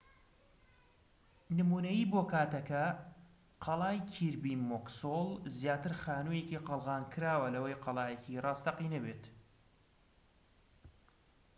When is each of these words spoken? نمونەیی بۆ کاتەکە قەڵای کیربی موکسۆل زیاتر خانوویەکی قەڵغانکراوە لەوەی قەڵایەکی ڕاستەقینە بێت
نمونەیی 1.57 2.09
بۆ 2.11 2.21
کاتەکە 2.31 2.85
قەڵای 3.63 3.97
کیربی 4.13 4.53
موکسۆل 4.69 5.29
زیاتر 5.57 5.93
خانوویەکی 6.01 6.63
قەڵغانکراوە 6.67 7.47
لەوەی 7.55 7.81
قەڵایەکی 7.83 8.41
ڕاستەقینە 8.45 8.99
بێت 9.05 9.23